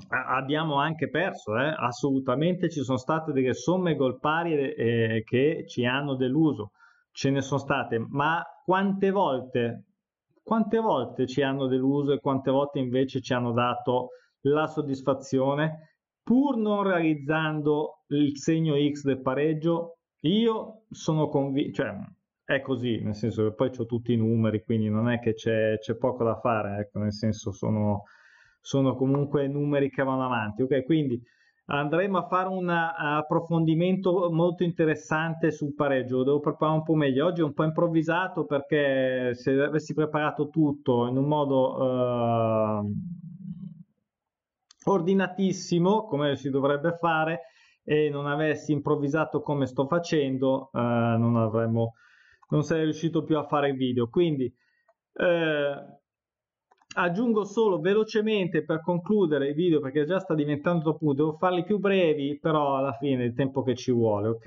abbiamo 0.09 0.77
anche 0.77 1.09
perso, 1.09 1.57
eh? 1.57 1.75
assolutamente 1.77 2.71
ci 2.71 2.83
sono 2.83 2.99
state 2.99 3.33
delle 3.33 3.55
somme 3.55 3.97
gol 3.97 4.19
pari 4.19 4.55
eh, 4.55 5.23
che 5.25 5.65
ci 5.67 5.85
hanno 5.85 6.15
deluso, 6.15 6.73
ce 7.11 7.31
ne 7.31 7.41
sono 7.41 7.61
state, 7.61 7.99
ma 7.99 8.43
quante 8.65 9.11
volte, 9.11 9.85
quante 10.49 10.79
volte 10.79 11.27
ci 11.27 11.43
hanno 11.43 11.67
deluso 11.67 12.13
e 12.13 12.21
quante 12.21 12.51
volte 12.51 12.79
invece 12.79 13.21
ci 13.21 13.35
hanno 13.35 13.53
dato 13.53 14.13
la 14.47 14.67
soddisfazione 14.67 15.97
pur 16.23 16.57
non 16.57 16.85
realizzando 16.85 18.05
il 18.09 18.39
segno 18.39 18.75
X 18.75 19.05
del 19.05 19.21
pareggio? 19.21 19.99
Io 20.23 20.85
sono 20.89 21.29
convinto, 21.29 21.75
cioè 21.75 21.95
è 22.45 22.63
così, 22.63 22.99
nel 23.03 23.15
senso 23.15 23.45
che 23.45 23.55
poi 23.55 23.71
ho 23.77 23.85
tutti 23.85 24.15
i 24.15 24.17
numeri, 24.17 24.65
quindi 24.65 24.89
non 24.89 25.11
è 25.11 25.21
che 25.21 25.35
c'è, 25.35 25.77
c'è 25.79 25.97
poco 25.97 26.25
da 26.25 26.41
fare, 26.41 26.81
ecco, 26.81 27.01
nel 27.01 27.13
senso 27.13 27.53
sono 27.53 28.05
sono 28.63 28.97
comunque 28.97 29.47
numeri 29.49 29.91
che 29.91 30.03
vanno 30.03 30.25
avanti. 30.25 30.63
Ok, 30.63 30.83
quindi 30.85 31.23
andremo 31.71 32.19
a 32.19 32.27
fare 32.27 32.49
un 32.49 32.69
approfondimento 32.69 34.31
molto 34.31 34.63
interessante 34.63 35.51
sul 35.51 35.75
pareggio. 35.75 36.19
Lo 36.19 36.25
devo 36.25 36.41
preparare 36.41 36.79
un 36.79 36.85
po' 36.85 36.95
meglio. 36.95 37.27
Oggi 37.27 37.41
è 37.41 37.45
un 37.45 37.53
po' 37.53 37.65
improvvisato 37.65 38.45
perché 38.45 39.35
se 39.35 39.53
avessi 39.53 39.95
preparato 39.95 40.49
tutto 40.49 41.07
in 41.07 41.17
un 41.17 41.27
modo 41.27 42.81
eh, 42.81 42.93
ordinatissimo, 44.85 46.07
come 46.07 46.37
si 46.37 46.49
dovrebbe 46.51 46.93
fare, 46.93 47.41
e 47.85 48.09
non 48.11 48.27
avessi 48.27 48.73
improvvisato 48.73 49.41
come 49.41 49.67
sto 49.67 49.87
facendo, 49.87 50.71
eh, 50.73 50.79
non 50.79 51.37
avremmo, 51.37 51.95
non 52.51 52.63
sarei 52.63 52.85
riuscito 52.85 53.25
più 53.25 53.37
a 53.37 53.47
fare 53.47 53.69
il 53.69 53.77
video. 53.77 54.09
Quindi 54.09 54.45
eh, 55.15 55.98
aggiungo 56.99 57.45
solo 57.45 57.79
velocemente 57.79 58.65
per 58.65 58.81
concludere 58.81 59.49
il 59.49 59.55
video 59.55 59.81
perché 59.81 60.05
già 60.05 60.19
sta 60.19 60.35
diventando 60.35 60.83
troppo 60.83 61.15
devo 61.15 61.33
farli 61.35 61.63
più 61.63 61.79
brevi 61.79 62.39
però 62.39 62.77
alla 62.77 62.93
fine 62.93 63.25
il 63.25 63.35
tempo 63.35 63.63
che 63.63 63.75
ci 63.75 63.93
vuole 63.93 64.29
ok. 64.29 64.47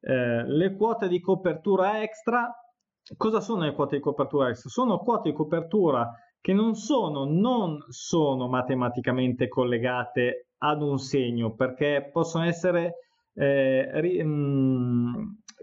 Eh, 0.00 0.44
le 0.46 0.76
quote 0.76 1.08
di 1.08 1.20
copertura 1.20 2.02
extra. 2.02 2.52
Cosa 3.16 3.40
sono 3.40 3.64
le 3.64 3.72
quote 3.72 3.96
di 3.96 4.02
copertura 4.02 4.48
extra? 4.48 4.70
Sono 4.70 4.98
quote 4.98 5.30
di 5.30 5.34
copertura 5.34 6.08
che 6.40 6.52
non 6.52 6.74
sono 6.74 7.24
non 7.24 7.78
sono 7.88 8.48
matematicamente 8.48 9.48
collegate 9.48 10.50
ad 10.58 10.82
un 10.82 10.98
segno 10.98 11.54
perché 11.54 12.10
possono 12.12 12.44
essere 12.44 12.94
eh, 13.34 14.00
ri, 14.00 14.22
mh, 14.22 14.28
mm, 14.28 15.14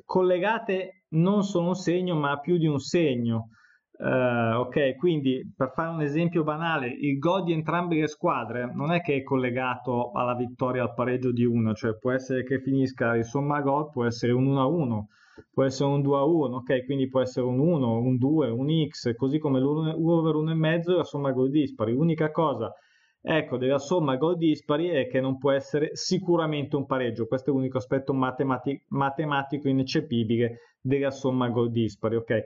collegate 0.04 1.06
non 1.10 1.44
solo 1.44 1.68
un 1.68 1.76
segno 1.76 2.16
ma 2.16 2.40
più 2.40 2.58
di 2.58 2.68
un 2.68 2.80
segno 2.80 3.50
Uh, 3.98 4.58
ok, 4.60 4.96
quindi 4.98 5.54
per 5.56 5.72
fare 5.74 5.90
un 5.90 6.02
esempio 6.02 6.44
banale, 6.44 6.88
il 6.88 7.18
gol 7.18 7.44
di 7.46 7.54
entrambe 7.54 7.96
le 7.96 8.08
squadre 8.08 8.70
non 8.74 8.92
è 8.92 9.00
che 9.00 9.16
è 9.16 9.24
collegato 9.24 10.12
alla 10.12 10.36
vittoria 10.36 10.84
al 10.84 10.94
pareggio 10.94 11.32
di 11.32 11.46
uno, 11.46 11.74
cioè 11.74 11.98
può 11.98 12.12
essere 12.12 12.44
che 12.44 12.60
finisca 12.60 13.16
il 13.16 13.24
somma 13.24 13.62
gol, 13.62 13.90
può 13.92 14.04
essere 14.06 14.34
un 14.34 14.48
1-1, 14.48 15.06
può 15.54 15.64
essere 15.64 15.90
un 15.90 16.02
2-1, 16.02 16.56
ok, 16.56 16.84
quindi 16.84 17.08
può 17.08 17.22
essere 17.22 17.46
un 17.46 17.60
1, 17.60 17.98
un 18.00 18.18
2, 18.18 18.50
un 18.50 18.68
X, 18.90 19.16
così 19.16 19.40
come 19.40 19.60
l'over 19.62 20.36
1,5 20.36 20.92
e 20.92 20.96
la 20.98 21.04
somma 21.06 21.32
gol 21.32 21.50
dispari. 21.50 21.94
L'unica 21.94 22.32
cosa, 22.32 22.74
ecco, 23.22 23.56
della 23.58 23.80
somma 23.80 24.18
gol 24.18 24.36
dispari 24.36 24.90
è 24.90 25.08
che 25.08 25.22
non 25.22 25.38
può 25.38 25.52
essere 25.52 25.92
sicuramente 25.96 26.76
un 26.76 26.86
pareggio, 26.86 27.28
questo 27.28 27.50
è 27.50 27.54
l'unico 27.54 27.78
aspetto 27.78 28.14
matemati- 28.14 28.84
matematico 28.90 29.70
ineccepibile 29.70 30.76
della 30.82 31.12
somma 31.12 31.48
gol 31.48 31.72
dispari, 31.72 32.18
ok? 32.18 32.44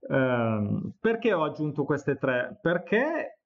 Eh, 0.00 0.92
perché 1.00 1.32
ho 1.32 1.44
aggiunto 1.44 1.84
queste 1.84 2.16
tre? 2.16 2.58
Perché, 2.60 3.38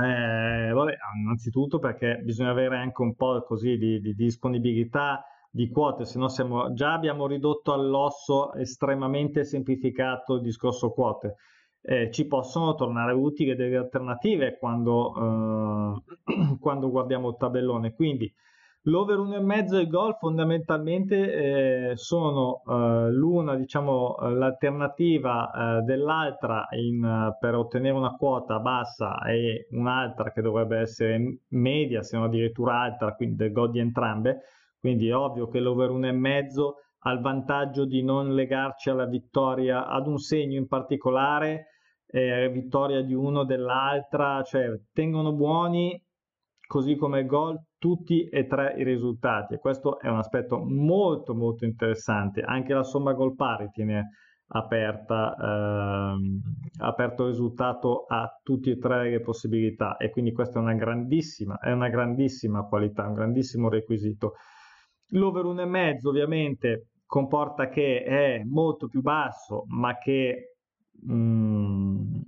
eh, 0.00 0.70
vabbè, 0.72 0.96
innanzitutto 1.22 1.78
perché 1.78 2.20
bisogna 2.22 2.50
avere 2.50 2.76
anche 2.76 3.02
un 3.02 3.14
po' 3.14 3.42
così 3.42 3.76
di, 3.76 4.00
di 4.00 4.14
disponibilità 4.14 5.24
di 5.50 5.68
quote, 5.68 6.04
se 6.04 6.18
no 6.18 6.28
siamo, 6.28 6.72
già 6.74 6.92
abbiamo 6.92 7.26
ridotto 7.26 7.72
all'osso 7.72 8.54
estremamente 8.54 9.44
semplificato 9.44 10.34
il 10.34 10.42
discorso 10.42 10.90
quote. 10.92 11.36
Eh, 11.82 12.10
ci 12.12 12.26
possono 12.26 12.74
tornare 12.74 13.12
utili 13.12 13.54
delle 13.56 13.76
alternative 13.76 14.58
quando, 14.58 15.96
eh, 15.96 16.58
quando 16.60 16.90
guardiamo 16.90 17.30
il 17.30 17.36
tabellone. 17.36 17.94
Quindi 17.94 18.32
L'over 18.84 19.18
1,5 19.18 19.74
e 19.74 19.80
il 19.80 19.88
gol 19.88 20.16
fondamentalmente 20.16 21.90
eh, 21.90 21.96
sono 21.96 22.62
eh, 22.66 23.10
l'una, 23.10 23.54
diciamo, 23.54 24.16
eh, 24.16 24.30
l'alternativa 24.30 25.50
eh, 25.50 25.82
dell'altra 25.82 26.66
in, 26.70 27.04
eh, 27.04 27.36
per 27.38 27.56
ottenere 27.56 27.94
una 27.94 28.16
quota 28.16 28.58
bassa 28.58 29.20
e 29.24 29.66
un'altra 29.72 30.32
che 30.32 30.40
dovrebbe 30.40 30.78
essere 30.78 31.40
media, 31.48 32.02
se 32.02 32.16
non 32.16 32.26
addirittura 32.26 32.80
alta, 32.80 33.14
quindi 33.14 33.36
del 33.36 33.52
gol 33.52 33.70
di 33.70 33.80
entrambe. 33.80 34.40
Quindi 34.78 35.08
è 35.08 35.14
ovvio 35.14 35.48
che 35.48 35.60
l'over 35.60 35.90
1,5 35.90 36.72
ha 37.00 37.12
il 37.12 37.20
vantaggio 37.20 37.84
di 37.84 38.02
non 38.02 38.34
legarci 38.34 38.88
alla 38.88 39.04
vittoria 39.04 39.88
ad 39.88 40.06
un 40.06 40.16
segno 40.16 40.56
in 40.56 40.66
particolare, 40.66 41.66
eh, 42.06 42.48
vittoria 42.48 43.02
di 43.02 43.12
uno 43.12 43.40
o 43.40 43.44
dell'altra, 43.44 44.42
cioè 44.42 44.70
tengono 44.94 45.34
buoni 45.34 46.02
così 46.70 46.94
come 46.94 47.26
gol 47.26 47.60
tutti 47.78 48.28
e 48.28 48.46
tre 48.46 48.76
i 48.78 48.84
risultati. 48.84 49.56
Questo 49.56 49.98
è 49.98 50.08
un 50.08 50.18
aspetto 50.18 50.62
molto 50.64 51.34
molto 51.34 51.64
interessante. 51.64 52.42
Anche 52.42 52.72
la 52.72 52.84
somma 52.84 53.12
gol 53.12 53.34
pari 53.34 53.70
tiene 53.72 54.10
aperta 54.52 55.34
ehm, 55.34 56.40
aperto 56.78 57.24
il 57.24 57.30
risultato 57.30 58.04
a 58.06 58.30
tutti 58.40 58.70
e 58.70 58.78
tre 58.78 59.10
le 59.10 59.20
possibilità. 59.20 59.96
E 59.96 60.10
quindi 60.10 60.30
questa 60.30 60.60
è 60.60 60.62
una 60.62 60.74
grandissima 60.74 61.58
è 61.58 61.72
una 61.72 61.88
grandissima 61.88 62.62
qualità 62.62 63.04
un 63.04 63.14
grandissimo 63.14 63.68
requisito. 63.68 64.34
L'over 65.08 65.46
1,5 65.46 66.06
ovviamente 66.06 66.90
comporta 67.04 67.68
che 67.68 68.04
è 68.04 68.44
molto 68.44 68.86
più 68.86 69.00
basso 69.00 69.64
ma 69.70 69.98
che 69.98 70.54
mh, 71.02 71.14
mm, 71.14 72.20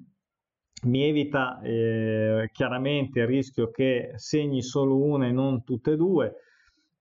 mi 0.83 1.03
evita 1.03 1.61
eh, 1.61 2.51
chiaramente 2.53 3.21
il 3.21 3.27
rischio 3.27 3.71
che 3.71 4.13
segni 4.17 4.63
solo 4.63 4.97
una 4.97 5.27
e 5.27 5.33
non 5.33 5.63
tutte 5.65 5.93
e 5.93 5.97
due. 5.97 6.35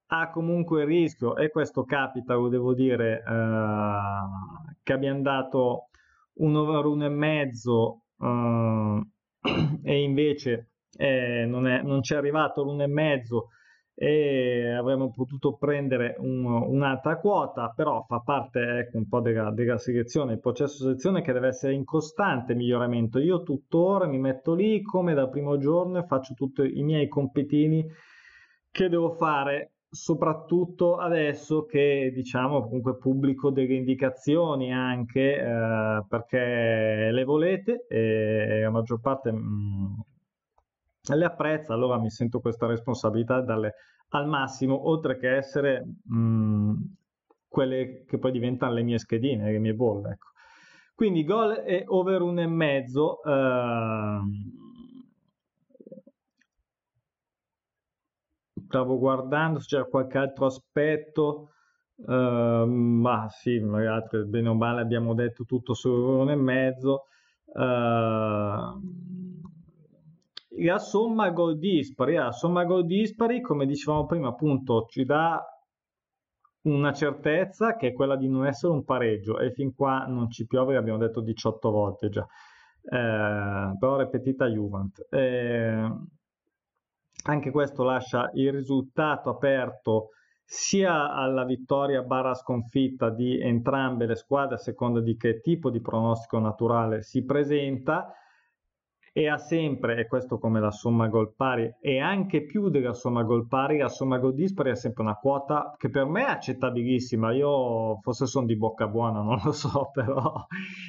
Ha 0.08 0.30
comunque 0.30 0.82
il 0.82 0.88
rischio, 0.88 1.38
e 1.38 1.50
questo 1.50 1.84
capita, 1.84 2.36
lo 2.36 2.50
devo 2.50 2.74
dire, 2.74 3.24
eh, 3.26 4.74
che 4.84 4.94
abbiamo 4.94 5.22
dato 5.22 5.90
un 6.34 6.56
over 6.56 6.86
1,5 6.86 7.98
eh, 8.20 9.80
e 9.90 10.02
invece 10.02 10.70
eh, 10.98 11.46
non, 11.46 11.68
è, 11.68 11.82
non 11.82 12.02
c'è 12.02 12.16
arrivato 12.18 12.64
l'1,5 12.64 13.60
e 14.03 14.67
avremmo 14.72 15.12
potuto 15.12 15.58
prendere 15.58 16.15
un, 16.17 16.43
un'altra 16.43 17.20
quota, 17.20 17.72
però 17.75 18.03
fa 18.08 18.20
parte 18.22 18.79
ecco, 18.79 18.98
un 18.98 19.08
po' 19.08 19.20
della, 19.20 19.51
della, 19.51 19.77
selezione, 19.77 20.34
il 20.34 20.39
processo 20.39 20.77
di 20.77 20.84
selezione 20.86 21.22
che 21.22 21.31
deve 21.31 21.50
essere 21.50 21.74
in 21.74 21.84
costante 21.84 22.55
miglioramento. 22.55 23.20
Io 23.20 23.43
tuttora 23.43 24.08
mi 24.08 24.17
metto 24.17 24.55
lì 24.55 24.81
come 24.81 25.13
dal 25.13 25.29
primo 25.29 25.60
giorno 25.60 26.00
e 26.00 26.08
faccio 26.08 26.34
tutti 26.34 26.79
i 26.79 26.81
miei 26.81 27.08
compitini 27.08 27.86
che 28.72 28.89
devo 28.89 29.12
fare, 29.12 29.74
soprattutto 29.88 30.96
adesso 30.96 31.65
che 31.65 32.12
diciamo 32.12 32.63
comunque 32.63 32.98
pubblico 32.98 33.51
delle 33.51 33.75
indicazioni 33.75 34.74
anche 34.74 35.38
eh, 35.38 36.03
perché 36.08 37.10
le 37.12 37.24
volete 37.24 37.86
e 37.88 38.62
la 38.63 38.72
maggior 38.72 39.00
parte 39.00 39.31
mh, 39.31 39.38
mm, 39.38 40.00
le 41.10 41.25
apprezza, 41.25 41.74
allora 41.74 42.00
mi 42.00 42.10
sento 42.10 42.39
questa 42.39 42.67
responsabilità 42.67 43.39
di 43.39 43.48
darle 43.48 43.74
al 44.10 44.27
massimo, 44.27 44.89
oltre 44.89 45.17
che 45.17 45.36
essere 45.36 45.84
mh, 46.03 46.15
mm, 46.15 46.75
quelle 47.48 48.05
che 48.05 48.17
poi 48.17 48.31
diventano 48.31 48.74
le 48.74 48.84
mie 48.84 49.00
schedine, 49.00 49.51
le 49.51 49.60
mie 49.60 49.74
bolle. 49.74 50.12
Ecco. 50.12 50.27
Quindi 50.96 51.24
gol 51.24 51.63
e 51.65 51.84
over 51.88 52.22
un 52.22 52.39
e 52.39 52.48
mezzo. 52.48 53.24
Ehm, 53.24 54.29
stavo 58.67 58.98
guardando 59.00 59.60
se 59.60 59.67
c'era 59.67 59.86
qualche 59.86 60.17
altro 60.17 60.46
aspetto. 60.46 61.48
Uh, 61.96 62.65
ma 62.65 63.27
sì, 63.29 63.60
magari 63.60 64.25
bene 64.25 64.50
o 64.50 64.55
male 64.55 64.81
abbiamo 64.81 65.13
detto 65.13 65.46
tutto 65.46 65.74
su 65.74 65.91
un 65.91 66.29
e 66.29 66.36
mezzo. 66.36 67.05
Uh, 67.46 68.79
la 70.58 70.77
somma 70.77 71.29
gol 71.29 71.58
dispari, 71.58 72.15
la 72.15 72.31
somma 72.31 72.65
gol 72.65 72.86
dispari, 72.86 73.41
come 73.41 73.65
dicevamo 73.65 74.05
prima, 74.05 74.29
appunto, 74.29 74.86
ci 74.89 75.05
dà 75.05 75.43
una 76.63 76.93
certezza 76.93 77.75
che 77.75 77.88
è 77.88 77.93
quella 77.93 78.15
di 78.15 78.27
non 78.27 78.46
essere 78.46 78.74
un 78.74 78.84
pareggio. 78.84 79.39
E 79.39 79.51
fin 79.51 79.74
qua 79.74 80.05
non 80.08 80.29
ci 80.29 80.46
piove, 80.46 80.74
l'abbiamo 80.74 81.00
detto 81.00 81.22
18 81.22 81.72
volte 81.72 82.10
già, 82.10 82.22
eh, 82.84 83.75
però 83.79 83.98
ripetita 83.98 84.48
Juvent. 84.48 85.08
Eh, 85.10 85.89
anche 87.24 87.51
questo 87.51 87.84
lascia 87.84 88.31
il 88.34 88.51
risultato 88.51 89.29
aperto 89.29 90.10
sia 90.43 91.13
alla 91.13 91.46
vittoria 91.46 92.01
barra 92.01 92.34
sconfitta 92.34 93.10
di 93.10 93.39
entrambe 93.39 94.05
le 94.05 94.15
squadre 94.15 94.55
a 94.55 94.58
seconda 94.58 95.00
di 95.00 95.15
che 95.15 95.39
tipo 95.39 95.70
di 95.70 95.79
pronostico 95.79 96.39
naturale 96.39 97.03
si 97.03 97.24
presenta 97.24 98.12
e 99.13 99.27
ha 99.27 99.38
sempre, 99.38 99.98
e 99.98 100.08
questo 100.08 100.38
come 100.39 100.62
la 100.62 100.72
somma 100.72 101.08
gol 101.08 101.34
pari, 101.36 101.70
e 101.82 102.00
anche 102.00 102.44
più 102.44 102.70
della 102.70 102.94
somma 102.94 103.24
gol 103.24 103.46
pari, 103.48 103.77
la 103.77 103.89
somma 103.89 104.18
gol 104.20 104.34
dispari 104.34 104.72
è 104.72 104.75
sempre 104.75 105.03
una 105.03 105.15
quota 105.15 105.75
che 105.77 105.89
per 105.89 106.06
me 106.06 106.22
è 106.22 106.30
accettabilissima. 106.30 107.34
Io 107.34 108.00
forse 108.01 108.25
sono 108.25 108.46
di 108.46 108.56
bocca 108.56 108.88
buona, 108.88 109.22
non 109.22 109.39
lo 109.44 109.51
so, 109.51 109.89
però 109.94 110.46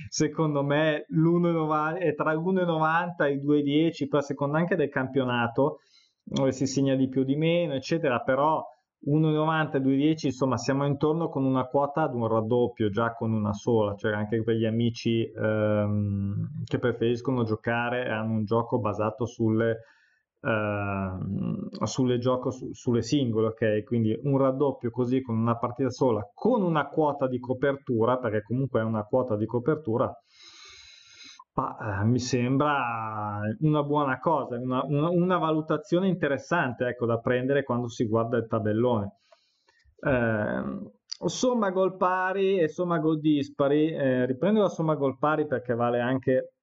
secondo 0.09 0.63
me 0.63 1.07
l'1,90 1.09 1.99
è 1.99 2.15
tra 2.15 2.33
l'1,90 2.33 3.25
e 3.25 3.33
i 3.33 3.39
2,10, 3.39 4.09
poi 4.09 4.21
a 4.21 4.23
seconda 4.23 4.59
anche 4.59 4.77
del 4.77 4.89
campionato, 4.89 5.81
dove 6.23 6.53
si 6.53 6.67
segna 6.67 6.95
di 6.95 7.09
più 7.09 7.23
o 7.23 7.25
di 7.25 7.35
meno, 7.35 7.75
eccetera, 7.75 8.21
però 8.21 8.65
1,90, 9.05 9.79
2,10, 9.79 10.27
insomma 10.27 10.57
siamo 10.57 10.87
intorno 10.87 11.29
con 11.29 11.45
una 11.45 11.65
quota 11.65 12.03
ad 12.03 12.15
un 12.15 12.29
raddoppio 12.29 12.89
già 12.89 13.15
con 13.15 13.33
una 13.33 13.53
sola, 13.53 13.95
cioè 13.97 14.13
anche 14.13 14.43
per 14.45 14.55
gli 14.55 14.65
amici 14.65 15.25
ehm, 15.25 16.63
che 16.65 16.79
preferiscono 16.79 17.43
giocare 17.43 18.07
e 18.07 18.11
hanno 18.11 18.35
un 18.35 18.45
gioco 18.45 18.79
basato 18.79 19.27
sulle, 19.27 19.81
ehm, 20.41 21.69
sulle, 21.85 22.19
gioco, 22.19 22.51
su, 22.51 22.73
sulle 22.73 23.03
singole, 23.03 23.49
ok? 23.49 23.83
Quindi 23.85 24.17
un 24.23 24.39
raddoppio 24.39 24.91
così 24.91 25.21
con 25.21 25.37
una 25.37 25.57
partita 25.57 25.91
sola, 25.91 26.23
con 26.33 26.63
una 26.63 26.87
quota 26.87 27.27
di 27.27 27.41
copertura, 27.41 28.19
perché 28.19 28.43
comunque 28.43 28.81
è 28.81 28.85
una 28.85 29.03
quota 29.03 29.37
di 29.37 29.47
copertura, 29.47 30.13
ma, 31.55 32.01
eh, 32.01 32.05
mi 32.05 32.19
sembra 32.19 33.41
una 33.61 33.83
buona 33.83 34.19
cosa, 34.19 34.57
una, 34.59 34.83
una, 34.85 35.11
una 35.11 35.39
valutazione 35.39 36.09
interessante 36.09 36.87
ecco, 36.87 37.07
da 37.07 37.19
prendere 37.19 37.63
quando 37.63 37.89
si 37.89 38.07
guarda 38.07 38.39
il 38.39 38.47
tabellone. 38.47 39.17
Eh, 40.01 40.91
somma 41.29 41.71
gol 41.71 41.97
pari 41.97 42.59
e 42.59 42.69
somma 42.69 42.99
gol 42.99 43.21
dispari, 43.21 43.93
eh, 43.93 44.27
riprendo 44.27 44.63
la 44.63 44.69
somma 44.69 44.95
gol 44.95 45.19
pari 45.19 45.47
perché 45.47 45.75
vale 45.75 46.01
anche 46.01 46.55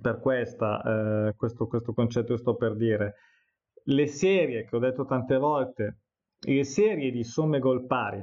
per 0.00 0.20
questa, 0.20 1.28
eh, 1.28 1.34
questo, 1.36 1.66
questo 1.66 1.92
concetto 1.92 2.34
che 2.34 2.40
sto 2.40 2.54
per 2.54 2.76
dire. 2.76 3.14
Le 3.86 4.06
serie 4.06 4.64
che 4.64 4.76
ho 4.76 4.78
detto 4.78 5.04
tante 5.04 5.36
volte, 5.36 5.98
le 6.46 6.64
serie 6.64 7.10
di 7.10 7.24
somme 7.24 7.58
gol 7.58 7.84
pari 7.86 8.22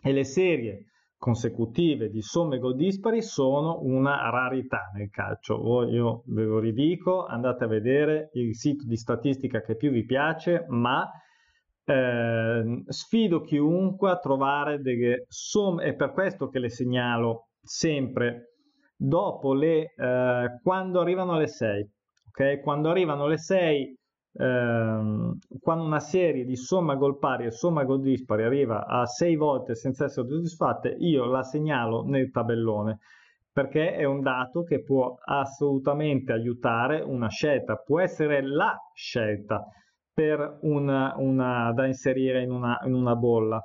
e 0.00 0.12
le 0.12 0.24
serie 0.24 0.84
consecutive 1.18 2.10
di 2.10 2.22
somme 2.22 2.58
gol 2.58 2.76
dispari 2.76 3.22
sono 3.22 3.80
una 3.82 4.30
rarità 4.30 4.90
nel 4.94 5.10
calcio. 5.10 5.84
io 5.88 6.22
ve 6.26 6.44
lo 6.44 6.58
ridico, 6.60 7.26
andate 7.26 7.64
a 7.64 7.66
vedere 7.68 8.30
il 8.34 8.54
sito 8.54 8.86
di 8.86 8.96
statistica 8.96 9.60
che 9.60 9.76
più 9.76 9.90
vi 9.90 10.04
piace, 10.04 10.64
ma 10.68 11.10
eh, 11.84 12.82
sfido 12.86 13.40
chiunque 13.40 14.10
a 14.10 14.18
trovare 14.18 14.80
delle 14.80 15.24
somme, 15.28 15.84
è 15.84 15.94
per 15.94 16.12
questo 16.12 16.48
che 16.48 16.60
le 16.60 16.70
segnalo 16.70 17.48
sempre 17.60 18.52
dopo 18.96 19.54
le, 19.54 19.92
eh, 19.96 20.60
quando 20.62 21.00
arrivano 21.00 21.36
le 21.36 21.48
6. 21.48 21.90
Okay? 22.28 22.60
Quando 22.60 22.90
arrivano 22.90 23.26
le 23.26 23.38
6 23.38 23.98
ehm, 24.32 25.38
quando 25.60 25.84
una 25.84 26.00
serie 26.00 26.44
di 26.44 26.56
somma 26.56 26.94
gol 26.94 27.18
pari 27.18 27.46
e 27.46 27.50
somma 27.50 27.84
gol 27.84 28.00
dispari 28.00 28.42
arriva 28.44 28.86
a 28.86 29.06
6 29.06 29.36
volte 29.36 29.74
senza 29.74 30.04
essere 30.04 30.28
soddisfatte, 30.28 30.94
io 30.98 31.24
la 31.26 31.42
segnalo 31.42 32.04
nel 32.04 32.30
tabellone 32.30 32.98
perché 33.58 33.94
è 33.94 34.04
un 34.04 34.20
dato 34.20 34.62
che 34.62 34.84
può 34.84 35.16
assolutamente 35.24 36.32
aiutare 36.32 37.00
una 37.00 37.28
scelta, 37.28 37.74
può 37.74 37.98
essere 37.98 38.40
la 38.40 38.76
scelta 38.94 39.66
per 40.12 40.58
una, 40.62 41.14
una 41.16 41.72
da 41.72 41.86
inserire 41.86 42.42
in 42.42 42.52
una, 42.52 42.78
in 42.84 42.94
una 42.94 43.16
bolla 43.16 43.60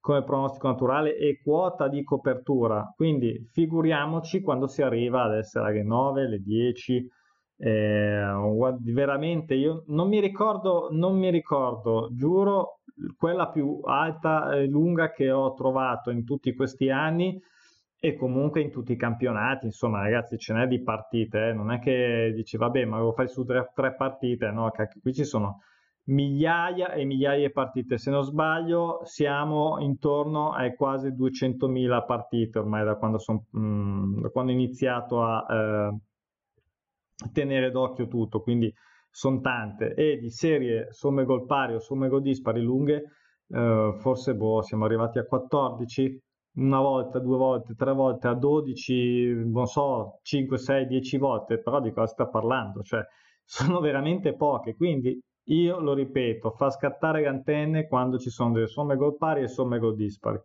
come 0.00 0.22
pronostico 0.22 0.68
naturale 0.68 1.16
e 1.16 1.40
quota 1.42 1.88
di 1.88 2.02
copertura. 2.02 2.92
Quindi 2.94 3.46
figuriamoci 3.50 4.40
quando 4.42 4.66
si 4.66 4.82
arriva 4.82 5.22
ad 5.22 5.34
essere 5.34 5.68
alle 5.68 5.82
9, 5.82 6.28
le 6.28 6.38
10, 6.40 7.08
eh, 7.58 8.76
veramente 8.82 9.54
io 9.54 9.84
non 9.88 10.08
mi 10.08 10.20
ricordo, 10.20 10.88
non 10.92 11.18
mi 11.18 11.30
ricordo, 11.30 12.08
giuro, 12.12 12.80
quella 13.16 13.48
più 13.48 13.80
alta 13.84 14.54
e 14.54 14.66
lunga 14.66 15.10
che 15.12 15.30
ho 15.30 15.54
trovato 15.54 16.10
in 16.10 16.24
tutti 16.24 16.54
questi 16.54 16.90
anni 16.90 17.40
e 18.00 18.16
comunque 18.16 18.60
in 18.60 18.70
tutti 18.70 18.92
i 18.92 18.96
campionati, 18.96 19.66
insomma 19.66 20.02
ragazzi 20.02 20.38
ce 20.38 20.54
n'è 20.54 20.66
di 20.68 20.82
partite, 20.82 21.48
eh? 21.48 21.52
non 21.52 21.72
è 21.72 21.80
che 21.80 22.32
dici 22.34 22.56
vabbè 22.56 22.84
ma 22.84 22.98
lo 22.98 23.12
fai 23.12 23.28
su 23.28 23.44
tre, 23.44 23.70
tre 23.74 23.94
partite, 23.94 24.50
no, 24.50 24.70
qui 25.00 25.12
ci 25.12 25.24
sono 25.24 25.62
migliaia 26.04 26.92
e 26.92 27.04
migliaia 27.04 27.46
di 27.46 27.52
partite, 27.52 27.98
se 27.98 28.10
non 28.10 28.22
sbaglio 28.22 29.00
siamo 29.02 29.78
intorno 29.80 30.52
ai 30.52 30.74
quasi 30.76 31.08
200.000 31.08 32.04
partite 32.06 32.58
ormai 32.60 32.84
da 32.84 32.94
quando, 32.94 33.18
son, 33.18 33.44
mm, 33.56 34.20
da 34.22 34.28
quando 34.28 34.52
ho 34.52 34.54
iniziato 34.54 35.22
a... 35.22 35.46
Eh, 35.50 35.98
tenere 37.32 37.70
d'occhio 37.70 38.06
tutto, 38.08 38.40
quindi 38.40 38.72
sono 39.10 39.40
tante 39.40 39.94
e 39.94 40.18
di 40.18 40.30
serie 40.30 40.92
somme 40.92 41.24
gol 41.24 41.44
pari 41.46 41.74
o 41.74 41.80
somme 41.80 42.08
gol 42.08 42.22
dispari 42.22 42.60
lunghe, 42.60 43.04
eh, 43.48 43.96
forse 43.98 44.34
boh, 44.34 44.62
siamo 44.62 44.84
arrivati 44.84 45.18
a 45.18 45.24
14, 45.24 46.22
una 46.58 46.80
volta, 46.80 47.18
due 47.18 47.36
volte, 47.36 47.74
tre 47.74 47.92
volte, 47.92 48.28
a 48.28 48.34
12, 48.34 49.44
non 49.46 49.66
so, 49.66 50.18
5, 50.22 50.58
6, 50.58 50.86
10 50.86 51.18
volte, 51.18 51.58
però 51.58 51.80
di 51.80 51.92
cosa 51.92 52.06
sta 52.06 52.26
parlando? 52.26 52.82
Cioè, 52.82 53.02
sono 53.44 53.80
veramente 53.80 54.34
poche, 54.34 54.74
quindi 54.74 55.18
io 55.48 55.80
lo 55.80 55.94
ripeto, 55.94 56.50
fa 56.50 56.70
scattare 56.70 57.22
le 57.22 57.28
antenne 57.28 57.86
quando 57.86 58.18
ci 58.18 58.28
sono 58.28 58.52
delle 58.52 58.66
somme 58.66 58.96
gol 58.96 59.16
pari 59.16 59.42
e 59.42 59.48
somme 59.48 59.78
gol 59.78 59.96
dispari. 59.96 60.38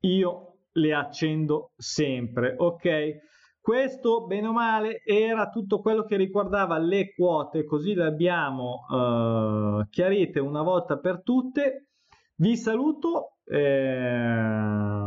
Io 0.00 0.56
le 0.72 0.94
accendo 0.94 1.72
sempre, 1.76 2.54
ok? 2.58 3.16
Questo, 3.64 4.26
bene 4.26 4.48
o 4.48 4.52
male, 4.52 5.02
era 5.02 5.48
tutto 5.48 5.80
quello 5.80 6.04
che 6.04 6.16
riguardava 6.16 6.76
le 6.76 7.14
quote, 7.14 7.64
così 7.64 7.94
le 7.94 8.04
abbiamo 8.04 8.84
eh, 8.92 9.86
chiarite 9.88 10.38
una 10.38 10.60
volta 10.60 10.98
per 10.98 11.22
tutte. 11.22 11.86
Vi 12.34 12.58
saluto. 12.58 13.38
Eh, 13.42 15.06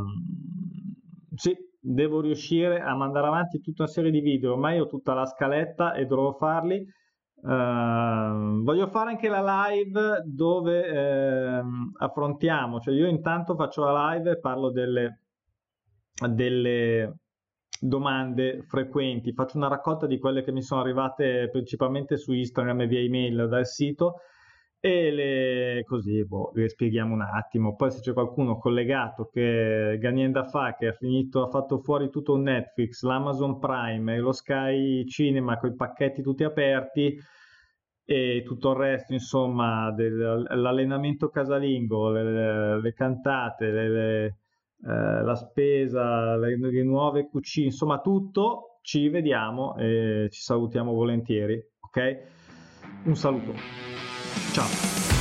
sì, 1.36 1.56
devo 1.80 2.20
riuscire 2.20 2.82
a 2.82 2.96
mandare 2.96 3.28
avanti 3.28 3.62
tutta 3.62 3.84
una 3.84 3.92
serie 3.92 4.10
di 4.10 4.22
video, 4.22 4.54
ormai 4.54 4.80
ho 4.80 4.88
tutta 4.88 5.14
la 5.14 5.28
scaletta 5.28 5.94
e 5.94 6.08
dovrò 6.08 6.34
farli. 6.34 6.84
Uh, 7.40 8.64
voglio 8.64 8.88
fare 8.88 9.12
anche 9.12 9.30
la 9.30 9.68
live 9.70 10.24
dove 10.26 10.84
eh, 10.84 11.62
affrontiamo, 12.00 12.80
cioè 12.80 12.96
io 12.96 13.06
intanto 13.06 13.54
faccio 13.56 13.84
la 13.84 14.14
live 14.14 14.32
e 14.32 14.40
parlo 14.40 14.72
delle, 14.72 15.26
delle 16.28 17.20
domande 17.82 18.64
frequenti, 18.64 19.34
faccio 19.34 19.58
una 19.58 19.68
raccolta 19.68 20.08
di 20.08 20.20
quelle 20.20 20.44
che 20.44 20.52
mi 20.52 20.62
sono 20.62 20.82
arrivate 20.82 21.50
principalmente 21.52 22.18
su 22.18 22.34
Instagram 22.34 22.82
e 22.82 22.88
via 22.88 23.00
email 23.00 23.48
dal 23.48 23.66
sito 23.66 24.16
e 24.80 25.12
le, 25.12 25.84
così 25.86 26.24
boh, 26.26 26.52
le 26.54 26.70
spieghiamo 26.70 27.14
un 27.14 27.22
attimo. 27.22 27.76
Poi 27.76 27.92
se 27.92 28.00
c'è 28.00 28.14
qualcuno 28.14 28.58
collegato 28.58 29.30
che 29.32 29.98
Ganienda 30.00 30.44
fa, 30.46 30.76
che 30.76 30.88
ha 30.88 30.94
finito, 30.94 31.44
ha 31.44 31.50
fatto 31.50 31.80
fuori 31.80 32.10
tutto 32.10 32.38
Netflix, 32.38 33.02
l'Amazon 33.04 33.60
Prime 33.60 34.16
e 34.16 34.20
lo 34.20 34.32
Sky 34.32 35.06
Cinema 35.06 35.58
con 35.58 35.72
i 35.72 35.76
pacchetti 35.76 36.22
tutti 36.22 36.44
aperti 36.44 37.18
e 38.06 38.44
tutto 38.46 38.72
il 38.72 38.78
resto, 38.78 39.14
insomma, 39.14 39.92
dell'allenamento 39.92 41.30
casalingo, 41.30 42.10
le, 42.12 42.82
le 42.82 42.94
cantate, 42.94 43.70
le, 43.70 43.90
le 43.90 44.38
eh, 44.86 45.24
la 45.24 45.36
spesa, 45.36 46.36
le, 46.38 46.58
le, 46.58 46.84
nuove 46.84 47.28
cucine, 47.28 47.68
insomma 47.68 48.00
tutto, 48.00 48.80
ci 48.82 49.10
vediamo 49.10 49.76
e 49.78 50.28
ci 50.32 50.42
salutiamo 50.42 50.94
volentieri, 50.94 51.62
ok? 51.80 52.18
Un 53.06 53.16
saluto. 53.16 53.54
Ciao. 54.54 55.17